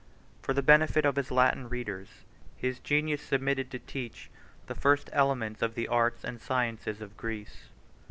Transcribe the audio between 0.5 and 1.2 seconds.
the benefit of